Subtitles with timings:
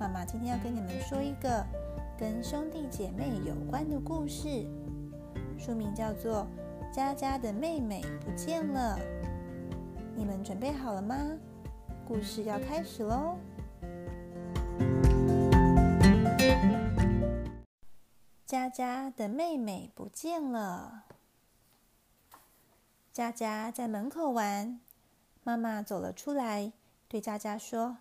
[0.00, 1.62] 妈妈今天要跟你们说一个
[2.18, 4.66] 跟兄弟姐妹有关的故事，
[5.58, 6.46] 书名叫做
[6.90, 8.98] 《佳佳的妹妹不见了》。
[10.16, 11.14] 你们准备好了吗？
[12.08, 13.36] 故事要开始喽！
[18.46, 21.04] 佳佳的妹妹不见了。
[23.12, 24.80] 佳佳在门口玩，
[25.44, 26.72] 妈妈走了出来，
[27.06, 27.98] 对佳佳说：“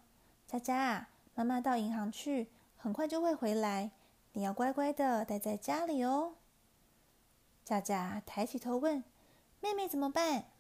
[0.48, 1.10] 佳佳，
[1.40, 3.92] 妈妈到银行去，很快就会回来，
[4.34, 6.36] 你要乖乖的待在家里哦。”
[7.64, 9.06] 佳佳抬起头问
[9.62, 10.52] ：“妹妹怎么办？”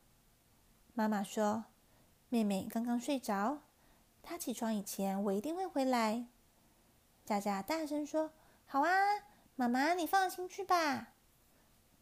[0.95, 1.65] 妈妈说
[2.29, 3.59] ：“妹妹刚刚睡着，
[4.23, 6.27] 她起床以前，我一定会回来。”
[7.27, 8.31] 佳佳大声说
[8.65, 8.89] ：“好啊，
[9.57, 11.09] 妈妈，你放心去吧。”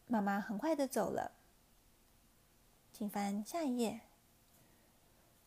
[0.06, 1.32] 妈妈很快的走了。
[2.92, 4.02] 请翻下一页。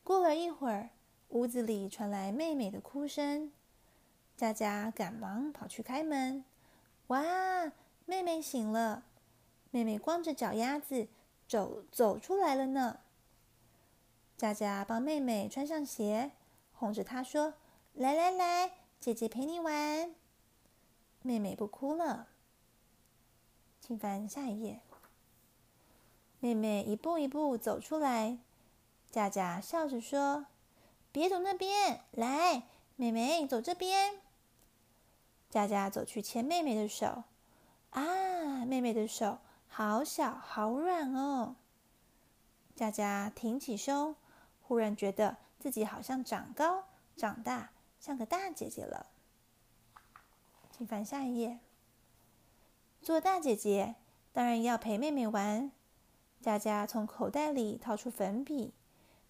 [0.03, 0.89] 过了一会儿，
[1.31, 3.51] 屋子里传来妹妹的哭声。
[4.37, 6.43] 佳佳赶忙跑去开门。
[7.07, 7.71] 哇，
[8.05, 9.03] 妹妹醒了！
[9.69, 11.07] 妹妹光着脚丫子
[11.47, 12.99] 走走出来了呢。
[14.35, 16.31] 佳佳帮妹妹穿上鞋，
[16.73, 17.53] 哄着她说
[17.93, 20.13] ：“来来来，姐姐陪你玩。”
[21.21, 22.27] 妹妹不哭了。
[23.79, 24.81] 请翻下一页。
[26.39, 28.39] 妹妹一步一步走出来，
[29.11, 30.47] 佳佳笑着说
[31.11, 32.63] ：“别走那边，来，
[32.95, 34.21] 妹妹走这边。”
[35.49, 37.23] 佳佳走去牵妹妹的手，
[37.89, 41.55] 啊，妹妹的手好小，好软哦。
[42.75, 44.15] 佳佳挺起胸，
[44.61, 46.85] 忽然觉得自己好像长高、
[47.17, 49.07] 长大，像个大姐姐了。
[50.71, 51.59] 请翻下一页。
[53.01, 53.95] 做大姐姐，
[54.31, 55.71] 当然要陪妹妹玩。
[56.39, 58.73] 佳佳从口袋里掏出粉笔，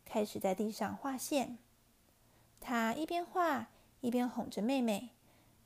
[0.05, 1.57] 开始在地上画线。
[2.61, 3.67] 他一边画
[3.99, 5.09] 一边哄着妹妹：“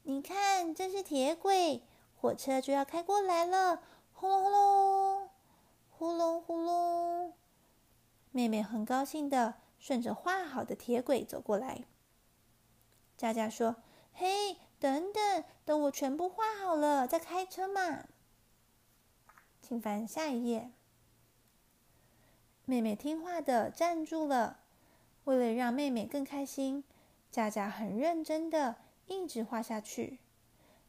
[0.03, 1.81] 你看，这是铁轨，
[2.19, 3.83] 火车就要开过来了！
[4.13, 5.29] 轰隆轰隆，
[5.91, 7.33] 呼隆呼隆。”
[8.31, 11.83] 妹妹很高兴的顺着画好的铁轨走过来。
[13.17, 13.75] 佳佳说
[14.13, 18.05] ：“嘿，等等，等我全部画好了再开车嘛。”
[19.61, 20.71] 请翻下一页。
[22.65, 24.59] 妹妹听话的站住了。
[25.25, 26.83] 为了让妹妹更开心，
[27.29, 30.19] 佳佳很认真的一直画下去。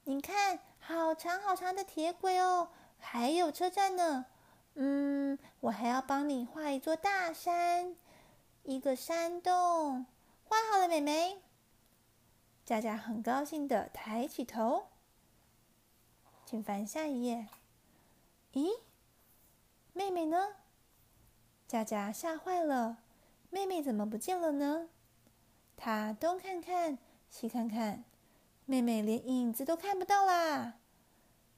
[0.05, 4.27] 你看，好长好长的铁轨哦，还有车站呢。
[4.75, 7.97] 嗯，我还要帮你画一座大山，
[8.63, 10.07] 一个山洞。
[10.45, 11.43] 画好了，妹妹。
[12.65, 14.89] 佳佳很高兴的抬起头。
[16.45, 17.49] 请翻下一页。
[18.53, 18.81] 咦，
[19.93, 20.57] 妹妹呢？
[21.67, 22.99] 佳佳吓坏了，
[23.51, 24.89] 妹妹怎么不见了呢？
[25.77, 26.99] 她东看看，
[27.31, 28.05] 西看看，
[28.65, 30.75] 妹妹连影子都看不到啦！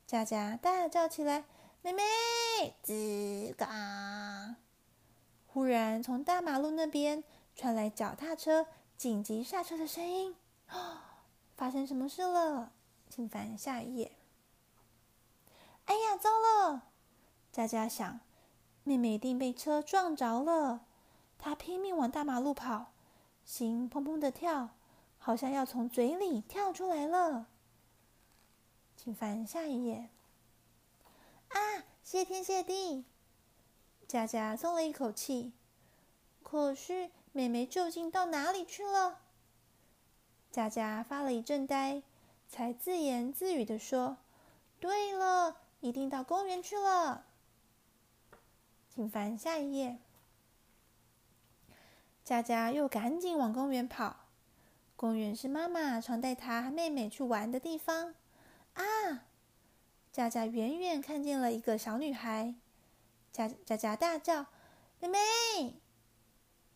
[0.06, 1.44] 佳佳大叫起来
[1.82, 2.03] ：“妹妹，
[2.84, 4.56] 吱嘎！”
[5.47, 8.66] 忽然，从大马路那边传来脚踏车
[8.97, 10.34] 紧急刹车的声音。
[11.56, 12.72] 发生什么事了？
[13.09, 14.16] 请翻下一页。
[15.87, 16.84] 哎呀，糟了！
[17.50, 18.20] 佳佳想。
[18.84, 20.87] 妹妹一定被车撞着了，
[21.38, 22.93] 他拼命往大马路跑，
[23.44, 24.71] 心砰砰的跳，
[25.19, 27.47] 好像要从嘴里跳出来了。
[28.97, 30.09] 请翻下一页。
[31.49, 33.04] 啊，谢天谢地！
[34.06, 35.53] 佳佳松了一口气。
[36.43, 39.20] 可是妹妹究竟到哪里去了？
[40.50, 42.03] 佳佳发了一阵呆，
[42.49, 44.16] 才自言自语的说
[44.81, 47.26] ：“对了，一定到公园去了。”
[48.88, 49.99] 请翻下一页。
[52.28, 54.27] 佳佳又赶紧往公园跑。
[54.97, 58.15] 公园是妈妈常带她和妹妹去玩的地方。
[58.75, 58.84] 啊！
[60.12, 62.55] 佳佳远远看见了一个小女孩。
[63.33, 64.44] 佳佳佳大叫
[65.00, 65.81] ：“妹妹！”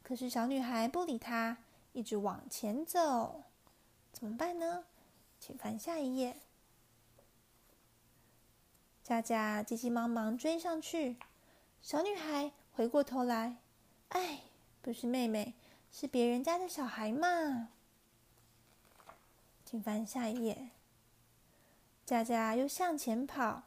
[0.02, 1.58] 可是小女孩不理她，
[1.92, 3.42] 一直往前走。
[4.10, 4.86] 怎么办呢？
[5.38, 6.38] 请翻下一页。
[9.02, 11.18] 佳佳急急忙忙追上去。
[11.82, 13.58] 小女孩回过头来，
[14.08, 14.44] 哎，
[14.82, 15.54] 不是妹妹，
[15.90, 17.70] 是别人家的小孩嘛。
[19.64, 20.70] 请翻下一页。
[22.04, 23.62] 佳佳又向前跑，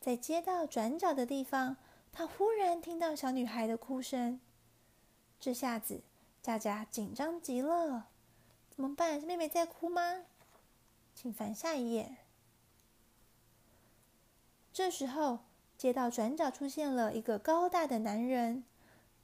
[0.00, 1.76] 在街道转角的地方，
[2.10, 4.40] 她忽然听到小女孩的哭声。
[5.38, 6.00] 这下子，
[6.42, 8.08] 佳佳紧张极了，
[8.70, 9.20] 怎么办？
[9.20, 10.24] 是妹妹在哭吗？
[11.14, 12.16] 请翻下一页。
[14.72, 15.40] 这时候。
[15.76, 18.64] 街道转角出现了一个高大的男人，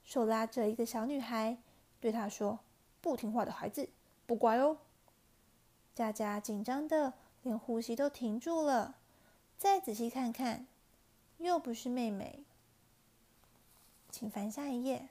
[0.05, 1.59] 手拉着一个小女孩，
[2.01, 2.61] 对她说
[3.01, 3.89] ：“不听话的孩子，
[4.27, 4.79] 不乖哦。”
[5.95, 8.97] 佳佳紧张的连呼吸都停住了。
[9.57, 10.67] 再仔细看看，
[11.39, 12.45] 又不是妹妹。
[14.11, 15.09] 请翻下一页。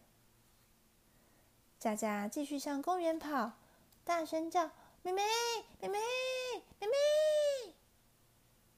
[1.80, 3.54] 佳佳继续向公园跑，
[4.04, 4.72] 大声叫
[5.04, 5.22] ：“妹妹，
[5.82, 5.98] 妹妹，
[6.80, 7.74] 妹妹！”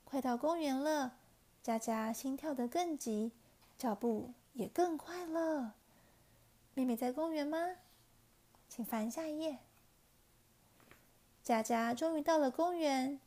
[0.05, 1.17] 快到公园了，
[1.61, 3.31] 佳佳心跳得更急，
[3.77, 5.75] 脚步也更快了。
[6.75, 7.77] 妹妹在公园吗？
[8.67, 9.59] 请翻下一页。
[11.41, 13.19] 佳佳终于到了公园。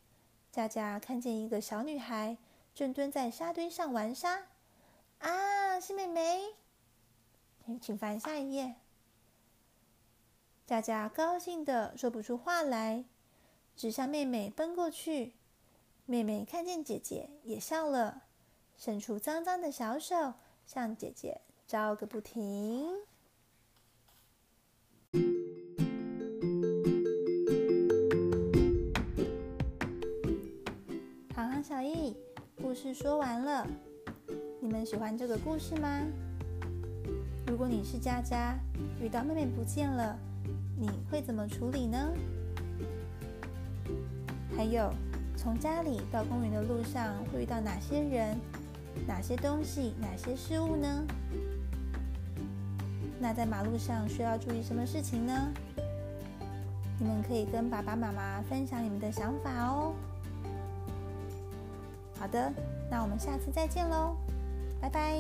[0.53, 2.37] 佳佳看见一个小女孩
[2.75, 4.49] 正蹲在沙堆上玩沙。
[5.21, 6.55] 啊，是妹妹！
[7.81, 8.75] 请翻下一页。
[10.67, 13.07] 佳佳高兴的说不出话来，
[13.75, 15.33] 只向妹妹奔过去。
[16.05, 18.25] 妹妹看见姐姐也笑了，
[18.77, 20.35] 伸出脏脏的小手
[20.67, 23.08] 向姐姐招个不停。
[31.69, 32.17] 小易，
[32.63, 33.67] 故事说完了，
[34.59, 36.01] 你们喜欢这个故事吗？
[37.47, 38.59] 如果你是佳佳，
[39.03, 40.19] 遇到妹妹不见了，
[40.79, 42.11] 你会怎么处理呢？
[44.57, 44.91] 还有，
[45.37, 48.39] 从家里到公园的路上会遇到哪些人、
[49.07, 51.05] 哪些东西、哪些事物呢？
[53.21, 55.53] 那在马路上需要注意什么事情呢？
[56.99, 59.93] 你们可以跟爸爸妈妈分享你们的想法哦。
[62.19, 62.53] 好的，
[62.91, 64.17] 那我们下次再见喽，
[64.81, 65.19] 拜拜。